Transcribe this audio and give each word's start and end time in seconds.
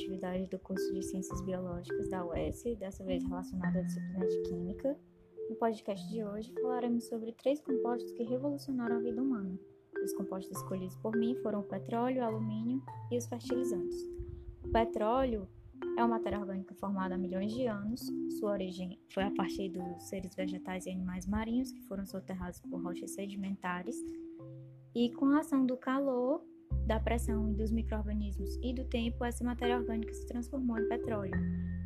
atividade 0.00 0.46
do 0.46 0.58
curso 0.58 0.92
de 0.94 1.02
Ciências 1.02 1.42
Biológicas 1.42 2.08
da 2.08 2.24
UES, 2.24 2.62
dessa 2.78 3.04
vez 3.04 3.22
relacionada 3.22 3.78
à 3.78 3.82
disciplina 3.82 4.26
de 4.26 4.42
Química. 4.42 4.98
No 5.50 5.56
podcast 5.56 6.08
de 6.08 6.24
hoje 6.24 6.52
falaremos 6.62 7.04
sobre 7.06 7.32
três 7.32 7.60
compostos 7.60 8.10
que 8.12 8.22
revolucionaram 8.22 8.96
a 8.96 9.00
vida 9.00 9.20
humana. 9.20 9.58
Os 10.02 10.14
compostos 10.14 10.56
escolhidos 10.56 10.96
por 10.96 11.14
mim 11.14 11.36
foram 11.42 11.60
o 11.60 11.64
petróleo, 11.64 12.22
o 12.22 12.24
alumínio 12.24 12.82
e 13.10 13.18
os 13.18 13.26
fertilizantes. 13.26 13.98
O 14.64 14.70
petróleo 14.70 15.46
é 15.98 16.02
uma 16.02 16.16
matéria 16.16 16.38
orgânica 16.38 16.74
formada 16.76 17.14
há 17.14 17.18
milhões 17.18 17.52
de 17.52 17.66
anos. 17.66 18.00
Sua 18.38 18.52
origem 18.52 18.98
foi 19.12 19.24
a 19.24 19.30
partir 19.32 19.68
dos 19.68 20.08
seres 20.08 20.34
vegetais 20.34 20.86
e 20.86 20.90
animais 20.90 21.26
marinhos 21.26 21.72
que 21.72 21.82
foram 21.82 22.06
soterrados 22.06 22.58
por 22.60 22.82
rochas 22.82 23.10
sedimentares. 23.10 23.96
E 24.94 25.12
com 25.12 25.26
a 25.26 25.40
ação 25.40 25.66
do 25.66 25.76
calor, 25.76 26.42
da 26.90 26.98
pressão 26.98 27.48
e 27.48 27.54
dos 27.54 27.70
micro-organismos 27.70 28.58
e 28.60 28.74
do 28.74 28.84
tempo, 28.84 29.24
essa 29.24 29.44
matéria 29.44 29.78
orgânica 29.78 30.12
se 30.12 30.26
transformou 30.26 30.76
em 30.76 30.88
petróleo. 30.88 31.38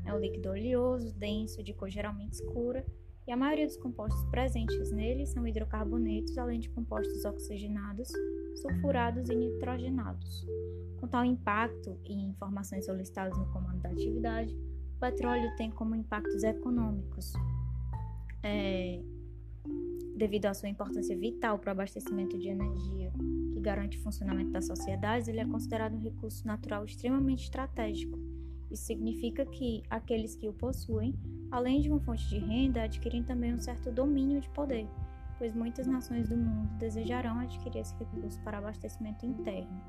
É 0.07 0.15
um 0.15 0.19
líquido 0.19 0.49
oleoso, 0.49 1.13
denso, 1.19 1.63
de 1.63 1.75
cor 1.75 1.91
geralmente 1.91 2.33
escura, 2.33 2.83
e 3.27 3.31
a 3.31 3.37
maioria 3.37 3.67
dos 3.67 3.77
compostos 3.77 4.25
presentes 4.31 4.91
nele 4.93 5.27
são 5.27 5.47
hidrocarbonetos, 5.47 6.39
além 6.39 6.59
de 6.59 6.71
compostos 6.71 7.23
oxigenados, 7.27 8.09
sulfurados 8.63 9.29
e 9.29 9.35
nitrogenados. 9.35 10.47
Com 10.99 11.07
tal 11.07 11.23
impacto 11.23 11.99
e 12.07 12.15
informações 12.15 12.87
solicitadas 12.87 13.37
no 13.37 13.45
comando 13.53 13.83
da 13.83 13.91
atividade, 13.91 14.57
o 14.97 15.01
petróleo 15.01 15.55
tem 15.57 15.71
como 15.71 15.95
impactos 15.95 16.43
econômicos, 16.43 17.35
é, 18.43 19.03
devido 20.17 20.47
à 20.47 20.55
sua 20.55 20.71
importância 20.71 21.15
vital 21.15 21.59
para 21.59 21.69
o 21.69 21.73
abastecimento 21.73 22.39
de 22.39 22.49
energia 22.49 23.13
garante 23.65 23.99
o 23.99 24.03
funcionamento 24.03 24.51
das 24.51 24.67
sociedades, 24.67 25.27
ele 25.27 25.41
é 25.41 25.45
considerado 25.47 25.95
um 25.95 26.01
recurso 26.01 26.47
natural 26.47 26.85
extremamente 26.85 27.45
estratégico. 27.45 28.19
Isso 28.71 28.85
significa 28.85 29.47
que 29.47 29.83
aqueles 29.89 30.37
que 30.37 30.49
o 30.49 30.53
possuem, 30.53 31.15
além 31.51 31.81
de 31.81 31.91
uma 31.91 32.01
fonte 32.01 32.29
de 32.29 32.39
renda, 32.39 32.83
adquirem 32.83 33.23
também 33.23 33.55
um 33.55 33.59
certo 33.59 33.91
domínio 33.91 34.41
de 34.41 34.49
poder, 34.51 34.87
pois 35.39 35.55
muitas 35.55 35.87
nações 35.87 36.29
do 36.29 36.37
mundo 36.37 36.69
desejarão 36.79 37.39
adquirir 37.39 37.81
esse 37.81 37.95
recurso 37.95 38.41
para 38.43 38.59
abastecimento 38.59 39.25
interno. 39.25 39.81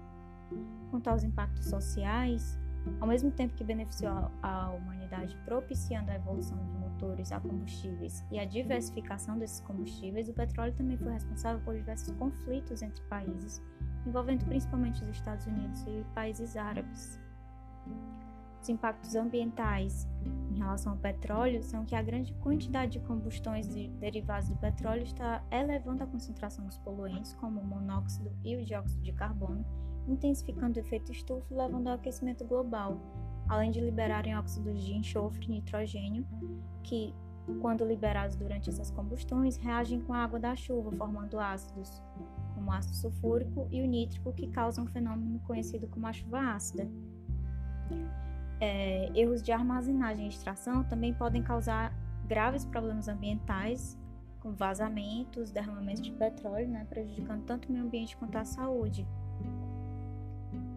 Quanto 0.90 1.10
aos 1.10 1.24
impactos 1.24 1.66
sociais, 1.66 2.58
ao 3.00 3.08
mesmo 3.08 3.32
tempo 3.32 3.56
que 3.56 3.64
beneficiou 3.64 4.32
a 4.42 4.72
humanidade 4.72 5.36
propiciando 5.44 6.12
a 6.12 6.16
evolução 6.16 6.58
de 6.58 6.72
motores 6.96 7.32
a 7.32 7.40
combustíveis 7.40 8.24
e 8.32 8.40
a 8.40 8.46
diversificação 8.46 9.38
desses 9.38 9.60
combustíveis, 9.62 10.30
o 10.30 10.34
petróleo 10.34 10.74
também 10.74 10.98
foi 10.98 11.12
responsável 11.12 11.62
por 11.64 11.76
diversos 11.76 12.14
conflitos 12.16 12.82
entre 12.82 13.04
países, 13.04 13.62
envolvendo 14.06 14.46
principalmente 14.46 15.04
os 15.04 15.10
Estados 15.10 15.46
Unidos 15.46 15.84
e 15.88 16.06
países 16.14 16.56
árabes. 16.56 17.20
Os 18.62 18.70
impactos 18.70 19.16
ambientais 19.16 20.08
em 20.50 20.58
relação 20.58 20.94
ao 20.94 20.98
petróleo 20.98 21.62
são 21.62 21.86
que 21.86 21.96
a 21.96 22.02
grande 22.02 22.34
quantidade 22.36 22.94
de 22.94 23.00
combustões 23.06 23.68
de 23.68 23.90
derivados 23.90 24.50
do 24.50 24.56
petróleo 24.56 25.04
está 25.04 25.44
elevando 25.52 26.04
a 26.04 26.08
concentração 26.08 26.66
dos 26.66 26.78
poluentes, 26.80 27.34
como 27.34 27.60
o 27.60 27.66
monóxido 27.66 28.32
e 28.44 28.56
o 28.56 28.66
dióxido 28.66 29.04
de 29.04 29.14
carbono, 29.14 29.64
intensificando 30.08 30.80
o 30.80 30.82
efeito 30.82 31.12
estufa 31.12 31.46
e 31.52 31.56
levando 31.56 31.88
ao 31.88 31.96
aquecimento 31.96 32.44
global, 32.46 33.00
além 33.48 33.72
de 33.72 33.80
liberarem 33.80 34.36
óxidos 34.38 34.84
de 34.84 34.94
enxofre 34.94 35.46
e 35.46 35.50
nitrogênio, 35.50 36.26
que, 36.84 37.14
quando 37.62 37.86
liberados 37.86 38.36
durante 38.36 38.70
essas 38.70 38.90
combustões, 38.92 39.58
reagem 39.58 40.02
com 40.02 40.14
a 40.14 40.24
água 40.24 40.40
da 40.40 40.56
chuva, 40.56 40.92
formando 40.92 41.40
ácidos, 41.40 42.02
como 42.54 42.70
o 42.70 42.74
ácido 42.74 42.96
sulfúrico 42.96 43.68
e 43.72 43.82
o 43.82 43.86
nítrico, 43.86 44.34
que 44.34 44.48
causam 44.48 44.86
um 44.86 44.88
fenômeno 44.88 45.40
conhecido 45.40 45.88
como 45.88 46.08
a 46.08 46.14
chuva 46.14 46.40
ácida. 46.56 46.90
É, 48.60 49.12
erros 49.14 49.44
de 49.44 49.52
armazenagem 49.52 50.26
e 50.26 50.30
extração 50.30 50.84
também 50.84 51.14
podem 51.14 51.44
causar 51.44 51.94
graves 52.26 52.66
problemas 52.66 53.08
ambientais, 53.08 53.98
como 54.40 54.56
vazamentos, 54.56 55.52
derramamentos 55.52 56.02
de 56.02 56.12
petróleo, 56.12 56.68
né, 56.68 56.86
prejudicando 56.90 57.44
tanto 57.46 57.68
o 57.68 57.72
meio 57.72 57.84
ambiente 57.84 58.16
quanto 58.16 58.38
a 58.38 58.46
saúde. 58.46 59.06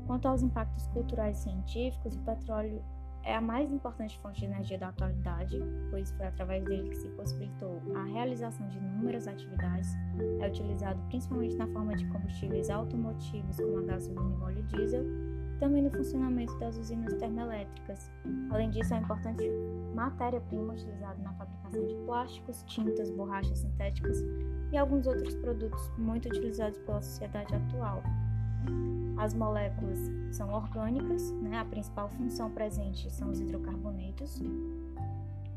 Quanto 0.09 0.27
aos 0.27 0.43
impactos 0.43 0.87
culturais 0.87 1.39
e 1.39 1.43
científicos, 1.43 2.17
o 2.17 2.21
petróleo 2.21 2.83
é 3.23 3.35
a 3.35 3.43
mais 3.43 3.71
importante 3.71 4.19
fonte 4.21 4.41
de 4.41 4.47
energia 4.47 4.79
da 4.79 4.89
atualidade, 4.89 5.61
pois 5.91 6.11
foi 6.13 6.27
através 6.27 6.65
dele 6.65 6.89
que 6.89 6.97
se 6.97 7.11
possibilitou 7.11 7.83
a 7.95 8.05
realização 8.05 8.67
de 8.69 8.79
inúmeras 8.79 9.29
atividades. 9.29 9.95
É 10.41 10.49
utilizado 10.49 10.99
principalmente 11.09 11.57
na 11.57 11.67
forma 11.69 11.95
de 11.95 12.07
combustíveis 12.07 12.71
automotivos, 12.71 13.59
como 13.59 13.81
a 13.81 13.83
gasolina 13.83 14.35
e 14.35 14.41
óleo 14.41 14.63
diesel, 14.63 15.05
também 15.61 15.83
no 15.83 15.91
funcionamento 15.91 16.59
das 16.59 16.79
usinas 16.79 17.13
termoelétricas. 17.17 18.11
Além 18.49 18.71
disso, 18.71 18.95
é 18.95 18.97
importante 18.97 19.45
matéria-prima 19.95 20.73
utilizada 20.73 21.21
na 21.23 21.35
fabricação 21.35 21.87
de 21.87 21.95
plásticos, 22.07 22.63
tintas, 22.63 23.11
borrachas 23.11 23.59
sintéticas 23.59 24.25
e 24.73 24.77
alguns 24.79 25.07
outros 25.07 25.35
produtos 25.35 25.93
muito 25.99 26.31
utilizados 26.31 26.79
pela 26.79 27.03
sociedade 27.03 27.55
atual. 27.55 28.03
As 29.19 29.35
moléculas 29.35 29.99
são 30.31 30.53
orgânicas, 30.53 31.33
né? 31.33 31.59
a 31.59 31.65
principal 31.65 32.09
função 32.11 32.51
presente 32.51 33.11
são 33.13 33.31
os 33.31 33.41
hidrocarbonetos, 33.41 34.41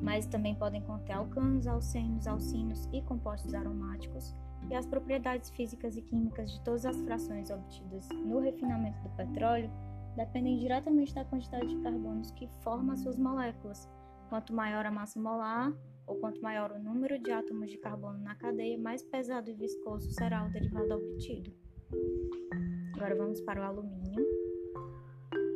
mas 0.02 0.26
também 0.26 0.56
podem 0.56 0.82
conter 0.82 1.14
alcanos, 1.14 1.68
alcenos, 1.68 2.26
alcinos 2.26 2.90
e 2.92 3.02
compostos 3.04 3.54
aromáticos, 3.54 4.36
e 4.70 4.76
as 4.76 4.86
propriedades 4.86 5.50
físicas 5.52 5.96
e 5.96 6.02
químicas 6.02 6.52
de 6.52 6.62
todas 6.62 6.86
as 6.86 7.00
frações 7.02 7.50
obtidas 7.52 8.08
no 8.10 8.40
refinamento 8.40 9.00
do 9.04 9.10
petróleo 9.10 9.70
dependem 10.16 10.58
diretamente 10.58 11.14
da 11.14 11.26
quantidade 11.26 11.68
de 11.68 11.82
carbonos 11.82 12.32
que 12.32 12.50
forma 12.62 12.96
suas 12.96 13.18
moléculas. 13.18 13.90
Quanto 14.30 14.54
maior 14.54 14.86
a 14.86 14.92
massa 14.92 15.20
molar, 15.20 15.72
ou 16.08 16.16
quanto 16.18 16.42
maior 16.42 16.72
o 16.72 16.80
número 16.80 17.20
de 17.20 17.32
átomos 17.32 17.70
de 17.70 17.78
carbono 17.78 18.18
na 18.20 18.36
cadeia, 18.36 18.78
mais 18.78 19.04
pesado 19.04 19.50
e 19.50 19.54
viscoso 19.54 20.12
será 20.12 20.46
o 20.46 20.50
derivado 20.50 20.94
obtido. 20.96 21.54
Agora 22.96 23.16
vamos 23.16 23.42
para 23.42 23.62
o 23.62 23.64
alumínio. 23.64 24.26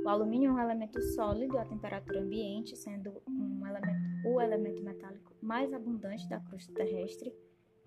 O 0.03 0.09
alumínio 0.09 0.51
é 0.51 0.53
um 0.53 0.59
elemento 0.59 1.01
sólido 1.01 1.57
à 1.57 1.66
temperatura 1.66 2.22
ambiente, 2.22 2.75
sendo 2.75 3.22
um 3.28 3.66
elemento, 3.66 4.28
o 4.28 4.41
elemento 4.41 4.84
metálico 4.84 5.34
mais 5.41 5.73
abundante 5.73 6.28
da 6.29 6.40
crosta 6.40 6.73
terrestre. 6.73 7.34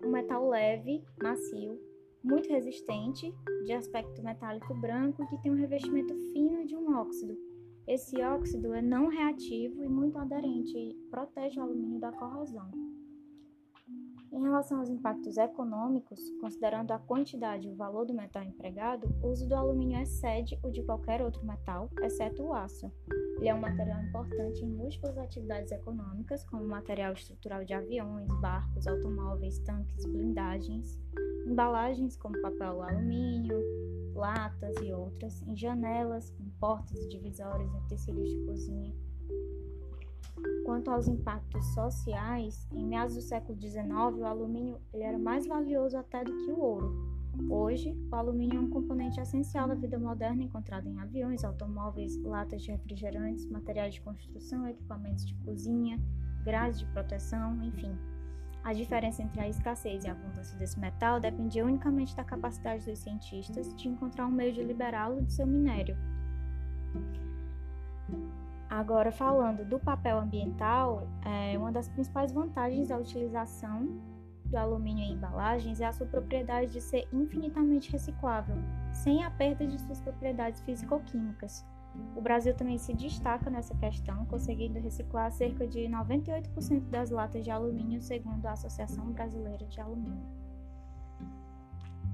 Um 0.03 0.11
metal 0.11 0.47
leve, 0.47 1.03
macio, 1.21 1.79
muito 2.23 2.49
resistente, 2.49 3.33
de 3.65 3.73
aspecto 3.73 4.21
metálico 4.23 4.73
branco 4.75 5.25
que 5.27 5.41
tem 5.41 5.51
um 5.51 5.55
revestimento 5.55 6.13
fino 6.33 6.65
de 6.65 6.75
um 6.75 6.95
óxido. 6.97 7.37
Esse 7.87 8.21
óxido 8.21 8.73
é 8.73 8.81
não 8.81 9.07
reativo 9.07 9.83
e 9.83 9.89
muito 9.89 10.17
aderente 10.17 10.77
e 10.77 10.93
protege 11.09 11.59
o 11.59 11.63
alumínio 11.63 11.99
da 11.99 12.11
corrosão. 12.11 12.69
Em 14.31 14.43
relação 14.43 14.79
aos 14.79 14.89
impactos 14.89 15.37
econômicos, 15.37 16.19
considerando 16.39 16.91
a 16.91 16.99
quantidade 16.99 17.67
e 17.67 17.71
o 17.71 17.75
valor 17.75 18.05
do 18.05 18.13
metal 18.13 18.43
empregado, 18.43 19.07
o 19.23 19.27
uso 19.27 19.47
do 19.47 19.55
alumínio 19.55 19.99
excede 19.99 20.59
o 20.61 20.69
de 20.69 20.83
qualquer 20.83 21.21
outro 21.21 21.43
metal, 21.43 21.89
exceto 22.03 22.43
o 22.43 22.53
aço. 22.53 22.91
Ele 23.37 23.47
é 23.47 23.55
um 23.55 23.59
material 23.59 23.99
importante 24.03 24.63
em 24.63 24.69
múltiplas 24.69 25.17
atividades 25.17 25.71
econômicas, 25.71 26.43
como 26.45 26.63
material 26.67 27.13
estrutural 27.13 27.65
de 27.65 27.73
aviões, 27.73 28.27
barcos, 28.39 28.85
automóveis, 28.85 29.57
tanques, 29.59 30.05
blindagens, 30.05 30.99
embalagens 31.47 32.15
como 32.15 32.39
papel 32.39 32.83
alumínio, 32.83 33.59
latas 34.13 34.75
e 34.83 34.93
outras, 34.93 35.41
em 35.41 35.55
janelas, 35.55 36.31
em 36.39 36.49
portas 36.59 37.07
divisórias, 37.09 37.73
em 37.73 37.87
tecidos 37.87 38.29
de 38.29 38.45
cozinha 38.45 39.08
Quanto 40.69 40.91
aos 40.91 41.07
impactos 41.07 41.65
sociais, 41.73 42.67
em 42.71 42.85
meados 42.85 43.15
do 43.15 43.21
século 43.21 43.59
XIX, 43.59 43.89
o 44.19 44.23
alumínio 44.23 44.79
ele 44.93 45.01
era 45.01 45.17
mais 45.17 45.47
valioso 45.47 45.97
até 45.97 46.23
do 46.23 46.31
que 46.31 46.51
o 46.51 46.59
ouro. 46.59 46.93
Hoje, 47.49 47.97
o 48.11 48.15
alumínio 48.15 48.57
é 48.57 48.61
um 48.61 48.69
componente 48.69 49.19
essencial 49.19 49.67
da 49.67 49.73
vida 49.73 49.97
moderna 49.97 50.43
encontrado 50.43 50.87
em 50.87 50.99
aviões, 50.99 51.43
automóveis, 51.43 52.15
latas 52.21 52.61
de 52.61 52.69
refrigerantes, 52.69 53.49
materiais 53.49 53.95
de 53.95 54.01
construção, 54.01 54.67
equipamentos 54.67 55.25
de 55.25 55.33
cozinha, 55.43 55.99
grades 56.43 56.77
de 56.77 56.85
proteção, 56.85 57.63
enfim. 57.63 57.97
A 58.63 58.71
diferença 58.71 59.23
entre 59.23 59.41
a 59.41 59.49
escassez 59.49 60.03
e 60.03 60.07
a 60.07 60.11
abundância 60.11 60.55
desse 60.55 60.79
metal 60.79 61.19
dependia 61.19 61.65
unicamente 61.65 62.15
da 62.15 62.23
capacidade 62.23 62.85
dos 62.85 62.99
cientistas 62.99 63.73
de 63.73 63.87
encontrar 63.87 64.27
um 64.27 64.31
meio 64.31 64.53
de 64.53 64.63
liberá-lo 64.63 65.23
de 65.23 65.33
seu 65.33 65.47
minério. 65.47 65.97
Agora, 68.69 69.11
falando 69.11 69.65
do 69.65 69.79
papel 69.79 70.19
ambiental, 70.19 71.07
é, 71.25 71.57
uma 71.57 71.71
das 71.71 71.87
principais 71.89 72.31
vantagens 72.31 72.89
da 72.89 72.97
utilização 72.97 73.99
do 74.45 74.57
alumínio 74.57 75.03
em 75.03 75.13
embalagens 75.13 75.81
é 75.81 75.85
a 75.85 75.91
sua 75.91 76.05
propriedade 76.05 76.71
de 76.71 76.81
ser 76.81 77.07
infinitamente 77.11 77.91
reciclável, 77.91 78.55
sem 78.93 79.23
a 79.23 79.31
perda 79.31 79.65
de 79.65 79.79
suas 79.79 79.99
propriedades 80.01 80.61
físico-químicas. 80.61 81.65
O 82.15 82.21
Brasil 82.21 82.53
também 82.55 82.77
se 82.77 82.93
destaca 82.93 83.49
nessa 83.49 83.75
questão, 83.75 84.25
conseguindo 84.25 84.79
reciclar 84.79 85.31
cerca 85.31 85.67
de 85.67 85.81
98% 85.81 86.89
das 86.89 87.09
latas 87.09 87.43
de 87.43 87.49
alumínio, 87.49 88.01
segundo 88.01 88.45
a 88.45 88.51
Associação 88.51 89.11
Brasileira 89.11 89.65
de 89.65 89.81
Alumínio. 89.81 90.27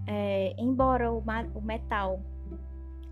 É, 0.07 0.55
embora 0.57 1.11
o, 1.11 1.23
o 1.53 1.61
metal 1.61 2.21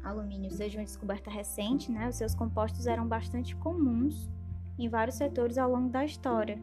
alumínio 0.03 0.51
seja 0.51 0.77
uma 0.79 0.85
descoberta 0.85 1.29
recente, 1.29 1.91
né, 1.91 2.09
os 2.09 2.15
seus 2.15 2.35
compostos 2.35 2.87
eram 2.87 3.07
bastante 3.07 3.55
comuns 3.55 4.29
em 4.77 4.89
vários 4.89 5.15
setores 5.15 5.57
ao 5.57 5.71
longo 5.71 5.89
da 5.89 6.03
história. 6.03 6.59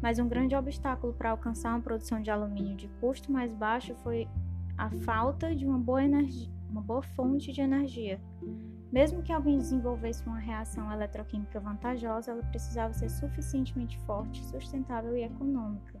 Mas 0.00 0.18
um 0.18 0.28
grande 0.28 0.54
obstáculo 0.54 1.12
para 1.12 1.30
alcançar 1.30 1.70
uma 1.70 1.82
produção 1.82 2.22
de 2.22 2.30
alumínio 2.30 2.76
de 2.76 2.88
custo 3.00 3.32
mais 3.32 3.52
baixo 3.52 3.94
foi 3.96 4.28
a 4.76 4.90
falta 4.90 5.54
de 5.54 5.66
uma 5.66 5.78
boa, 5.78 6.04
energia, 6.04 6.48
uma 6.70 6.80
boa 6.80 7.02
fonte 7.02 7.52
de 7.52 7.60
energia. 7.60 8.20
Mesmo 8.92 9.22
que 9.22 9.32
alguém 9.32 9.58
desenvolvesse 9.58 10.24
uma 10.24 10.38
reação 10.38 10.90
eletroquímica 10.90 11.60
vantajosa, 11.60 12.30
ela 12.30 12.42
precisava 12.44 12.94
ser 12.94 13.10
suficientemente 13.10 13.98
forte, 14.00 14.42
sustentável 14.44 15.16
e 15.16 15.24
econômica. 15.24 15.97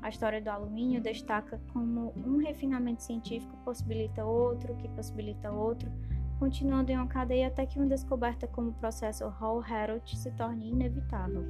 A 0.00 0.08
história 0.08 0.40
do 0.40 0.48
alumínio 0.48 1.00
destaca 1.00 1.60
como 1.72 2.12
um 2.16 2.38
refinamento 2.38 3.02
científico 3.02 3.56
possibilita 3.64 4.24
outro, 4.24 4.74
que 4.76 4.88
possibilita 4.88 5.50
outro, 5.50 5.90
continuando 6.38 6.92
em 6.92 6.96
uma 6.96 7.06
cadeia 7.06 7.48
até 7.48 7.66
que 7.66 7.78
uma 7.78 7.86
descoberta 7.86 8.46
como 8.46 8.70
o 8.70 8.74
processo 8.74 9.26
Hall-Heroult 9.28 10.16
se 10.16 10.30
torne 10.32 10.70
inevitável. 10.70 11.44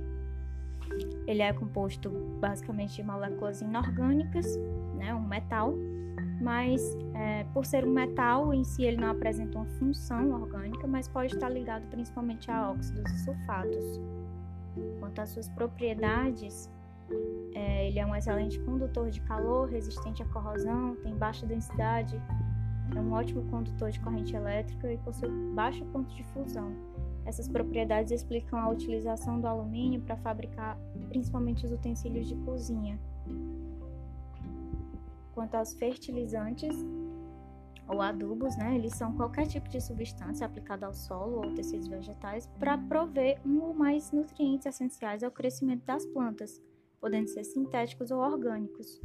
Ele 1.27 1.43
é 1.43 1.53
composto 1.53 2.11
basicamente 2.41 2.97
de 2.97 3.03
moléculas 3.03 3.61
inorgânicas, 3.61 4.57
né, 4.97 5.15
um 5.15 5.21
metal, 5.21 5.75
mas 6.41 6.97
é, 7.15 7.45
por 7.53 7.67
ser 7.67 7.85
um 7.85 7.93
metal 7.93 8.55
em 8.55 8.65
si 8.65 8.85
ele 8.85 8.97
não 8.97 9.11
apresenta 9.11 9.59
uma 9.59 9.67
função 9.67 10.33
orgânica, 10.33 10.87
mas 10.87 11.07
pode 11.07 11.35
estar 11.35 11.49
ligado 11.49 11.87
principalmente 11.91 12.51
a 12.51 12.71
óxidos 12.71 13.11
e 13.13 13.19
sulfatos. 13.25 14.01
Quanto 15.01 15.21
às 15.21 15.31
suas 15.31 15.49
propriedades, 15.49 16.71
é, 17.55 17.89
ele 17.89 17.99
é 17.99 18.07
um 18.07 18.15
excelente 18.15 18.59
condutor 18.61 19.11
de 19.11 19.21
calor, 19.23 19.69
resistente 19.69 20.23
à 20.23 20.27
corrosão, 20.27 20.97
tem 20.97 21.15
baixa 21.15 21.47
densidade, 21.47 22.21
é 22.95 23.01
um 23.01 23.13
ótimo 23.13 23.43
condutor 23.51 23.91
de 23.91 24.01
corrente 24.01 24.35
elétrica 24.35 24.93
e 24.93 24.99
possui 24.99 25.29
baixo 25.55 25.85
ponto 25.87 26.15
de 26.15 26.23
fusão. 26.25 26.73
Essas 27.25 27.47
propriedades 27.47 28.11
explicam 28.11 28.59
a 28.59 28.71
utilização 28.71 29.41
do 29.41 29.47
alumínio 29.47 30.01
para 30.01 30.17
fabricar 30.17 30.79
principalmente 31.09 31.67
os 31.67 31.73
utensílios 31.73 32.27
de 32.27 32.35
cozinha. 32.37 32.99
Quanto 35.35 35.55
aos 35.55 35.75
fertilizantes 35.75 36.75
ou 37.87 38.01
adubos, 38.03 38.57
né, 38.57 38.75
eles 38.75 38.95
são 38.95 39.15
qualquer 39.15 39.47
tipo 39.47 39.69
de 39.69 39.81
substância 39.81 40.47
aplicada 40.47 40.87
ao 40.87 40.95
solo 40.95 41.37
ou 41.37 41.55
tecidos 41.55 41.89
vegetais 41.89 42.47
para 42.59 42.77
prover 42.77 43.41
um 43.45 43.61
ou 43.63 43.75
mais 43.75 44.11
nutrientes 44.11 44.67
essenciais 44.67 45.23
ao 45.23 45.31
crescimento 45.31 45.85
das 45.85 46.05
plantas 46.07 46.63
podendo 47.01 47.29
ser 47.29 47.45
sintéticos 47.45 48.11
ou 48.11 48.19
orgânicos. 48.19 49.01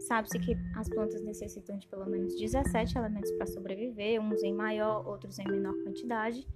Sabe-se 0.00 0.38
que 0.38 0.56
as 0.76 0.88
plantas 0.88 1.22
necessitam 1.22 1.76
de 1.76 1.86
pelo 1.86 2.06
menos 2.06 2.34
17 2.34 2.96
elementos 2.96 3.30
para 3.32 3.46
sobreviver, 3.46 4.20
uns 4.20 4.42
em 4.42 4.52
maior, 4.52 5.06
outros 5.06 5.38
em 5.38 5.44
menor 5.44 5.74
quantidade, 5.84 6.46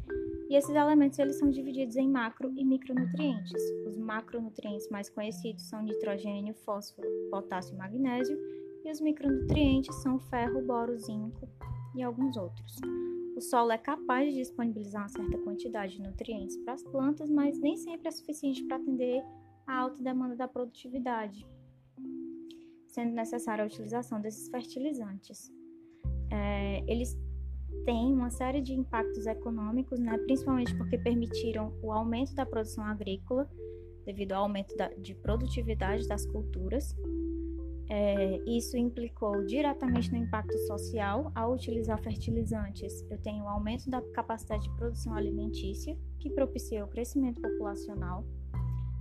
e 0.48 0.56
esses 0.56 0.74
elementos 0.74 1.18
eles 1.18 1.38
são 1.38 1.50
divididos 1.50 1.96
em 1.96 2.08
macro 2.08 2.52
e 2.56 2.64
micronutrientes. 2.64 3.62
Os 3.86 3.98
macronutrientes 3.98 4.88
mais 4.88 5.10
conhecidos 5.10 5.64
são 5.64 5.82
nitrogênio, 5.82 6.54
fósforo, 6.54 7.08
potássio 7.30 7.74
e 7.74 7.78
magnésio, 7.78 8.38
e 8.84 8.90
os 8.90 9.00
micronutrientes 9.00 9.94
são 10.02 10.18
ferro, 10.18 10.62
boro, 10.62 10.98
zinco 10.98 11.48
e 11.94 12.02
alguns 12.02 12.36
outros. 12.36 12.76
O 13.36 13.40
solo 13.40 13.72
é 13.72 13.78
capaz 13.78 14.30
de 14.30 14.38
disponibilizar 14.38 15.02
uma 15.02 15.08
certa 15.08 15.38
quantidade 15.38 15.96
de 15.96 16.02
nutrientes 16.02 16.56
para 16.58 16.74
as 16.74 16.82
plantas, 16.82 17.30
mas 17.30 17.58
nem 17.58 17.76
sempre 17.76 18.08
é 18.08 18.10
suficiente 18.10 18.62
para 18.64 18.76
atender 18.76 19.22
a 19.66 19.78
alta 19.78 20.02
demanda 20.02 20.36
da 20.36 20.48
produtividade, 20.48 21.46
sendo 22.88 23.12
necessária 23.12 23.64
a 23.64 23.66
utilização 23.66 24.20
desses 24.20 24.48
fertilizantes. 24.48 25.50
É, 26.30 26.84
eles 26.90 27.16
têm 27.84 28.12
uma 28.12 28.30
série 28.30 28.60
de 28.60 28.72
impactos 28.72 29.26
econômicos, 29.26 29.98
né, 29.98 30.16
principalmente 30.18 30.74
porque 30.76 30.98
permitiram 30.98 31.72
o 31.82 31.92
aumento 31.92 32.34
da 32.34 32.46
produção 32.46 32.84
agrícola, 32.84 33.48
devido 34.04 34.32
ao 34.32 34.42
aumento 34.44 34.76
da, 34.76 34.88
de 34.88 35.14
produtividade 35.14 36.06
das 36.06 36.26
culturas. 36.26 36.94
É, 37.88 38.38
isso 38.46 38.76
implicou 38.78 39.44
diretamente 39.44 40.10
no 40.10 40.16
impacto 40.16 40.56
social. 40.66 41.30
Ao 41.34 41.52
utilizar 41.52 42.00
fertilizantes, 42.02 43.04
eu 43.10 43.18
tenho 43.18 43.44
o 43.44 43.48
aumento 43.48 43.90
da 43.90 44.00
capacidade 44.12 44.64
de 44.64 44.76
produção 44.76 45.14
alimentícia, 45.14 45.96
que 46.18 46.30
propicia 46.30 46.84
o 46.84 46.88
crescimento 46.88 47.40
populacional 47.40 48.24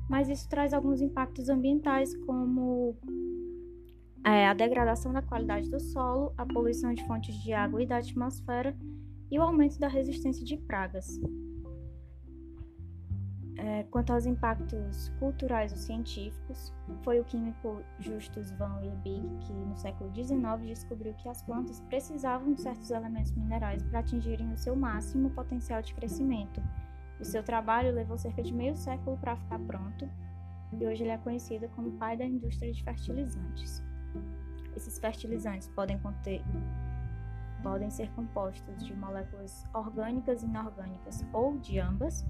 mas 0.10 0.30
isso 0.30 0.48
traz 0.50 0.74
alguns 0.74 1.02
impactos 1.02 1.50
ambientais, 1.50 2.16
como 2.26 2.96
é, 4.24 4.48
a 4.48 4.54
degradação 4.54 5.12
da 5.12 5.22
qualidade 5.22 5.70
do 5.70 5.80
solo, 5.80 6.34
a 6.38 6.46
poluição 6.46 6.94
de 6.94 7.06
fontes 7.06 7.36
de 7.36 7.54
água 7.54 7.82
e 7.82 7.86
da 7.86 7.98
atmosfera 7.98 8.76
e 9.30 9.40
o 9.40 9.42
aumento 9.42 9.80
da 9.80 9.88
resistência 9.88 10.46
de 10.46 10.58
pragas. 10.58 11.20
É, 13.56 13.84
quanto 13.84 14.12
aos 14.12 14.26
impactos 14.26 15.10
culturais 15.20 15.72
ou 15.72 15.78
científicos, 15.78 16.74
foi 17.02 17.20
o 17.20 17.24
químico 17.24 17.82
Justus 18.00 18.52
van 18.52 18.80
Liebig 18.82 19.22
que, 19.46 19.54
no 19.54 19.76
século 19.78 20.14
XIX, 20.14 20.66
descobriu 20.66 21.14
que 21.14 21.30
as 21.30 21.42
plantas 21.44 21.80
precisavam 21.82 22.54
de 22.54 22.62
certos 22.62 22.92
elementos 22.92 23.32
minerais 23.32 23.82
para 23.84 24.00
atingirem 24.00 24.52
o 24.52 24.58
seu 24.58 24.76
máximo 24.76 25.30
potencial 25.30 25.82
de 25.82 25.94
crescimento 25.94 26.62
o 27.24 27.26
seu 27.26 27.42
trabalho 27.42 27.96
levou 27.96 28.18
cerca 28.18 28.44
de 28.44 28.54
meio 28.54 28.76
século 28.76 29.18
para 29.18 29.38
ficar 29.38 29.58
pronto 29.60 30.10
e 30.74 30.86
hoje 30.86 31.04
ele 31.04 31.12
é 31.12 31.18
conhecido 31.18 31.70
como 31.70 31.94
pai 31.94 32.18
da 32.18 32.26
indústria 32.26 32.72
de 32.72 32.84
fertilizantes. 32.84 33.82
Esses 34.76 35.00
fertilizantes 35.00 35.70
podem 35.70 35.98
conter 36.00 36.44
podem 37.64 37.90
ser 37.90 38.12
compostos 38.12 38.86
de 38.86 38.94
moléculas 38.94 39.66
orgânicas 39.74 40.44
e 40.44 40.46
inorgânicas 40.46 41.26
ou 41.32 41.58
de 41.58 41.80
ambas. 41.80 42.26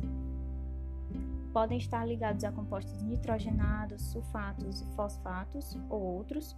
Podem 1.51 1.79
estar 1.79 2.05
ligados 2.05 2.43
a 2.43 2.51
compostos 2.51 3.01
nitrogenados, 3.01 4.03
sulfatos 4.11 4.81
e 4.81 4.85
fosfatos 4.95 5.75
ou 5.89 5.99
outros. 5.99 6.55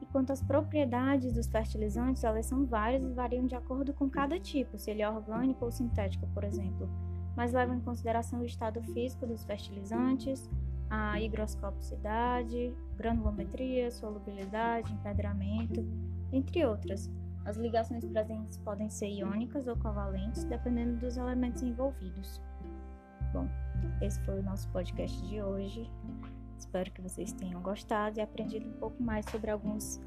E 0.00 0.06
quanto 0.06 0.32
às 0.32 0.42
propriedades 0.42 1.32
dos 1.32 1.46
fertilizantes, 1.46 2.24
elas 2.24 2.46
são 2.46 2.66
várias 2.66 3.04
e 3.04 3.12
variam 3.12 3.46
de 3.46 3.54
acordo 3.54 3.94
com 3.94 4.10
cada 4.10 4.40
tipo, 4.40 4.76
se 4.76 4.90
ele 4.90 5.02
é 5.02 5.08
orgânico 5.08 5.64
ou 5.64 5.70
sintético, 5.70 6.26
por 6.34 6.42
exemplo 6.42 6.90
mas 7.36 7.52
levam 7.52 7.76
em 7.76 7.80
consideração 7.80 8.40
o 8.40 8.44
estado 8.44 8.82
físico 8.82 9.26
dos 9.26 9.44
fertilizantes, 9.44 10.48
a 10.90 11.20
higroscopicidade, 11.20 12.74
granulometria, 12.96 13.90
solubilidade, 13.90 14.92
empedramento, 14.92 15.84
entre 16.32 16.64
outras. 16.66 17.10
As 17.44 17.56
ligações 17.56 18.04
presentes 18.04 18.58
podem 18.58 18.88
ser 18.88 19.08
iônicas 19.08 19.66
ou 19.66 19.76
covalentes, 19.76 20.44
dependendo 20.44 21.00
dos 21.00 21.16
elementos 21.16 21.62
envolvidos. 21.62 22.40
Bom, 23.32 23.48
esse 24.00 24.20
foi 24.24 24.38
o 24.38 24.42
nosso 24.42 24.68
podcast 24.68 25.26
de 25.26 25.42
hoje. 25.42 25.90
Espero 26.58 26.90
que 26.92 27.00
vocês 27.00 27.32
tenham 27.32 27.60
gostado 27.60 28.18
e 28.18 28.22
aprendido 28.22 28.68
um 28.68 28.74
pouco 28.74 29.02
mais 29.02 29.26
sobre 29.26 29.50
alguns, 29.50 30.00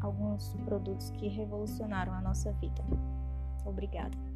alguns 0.00 0.54
produtos 0.64 1.10
que 1.10 1.28
revolucionaram 1.28 2.12
a 2.12 2.20
nossa 2.20 2.50
vida. 2.54 2.82
Obrigada. 3.64 4.29